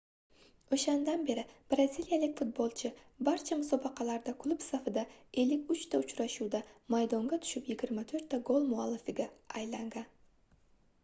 [0.75, 1.41] oʻshandan beri
[1.73, 2.91] braziliyalik futbolchi
[3.27, 5.03] barcha musobaqalarda klub safida
[5.45, 6.63] 53 ta uchrashuvda
[6.97, 9.29] maydonga tushib 24 ta gol muallifiga
[9.63, 10.11] aylangan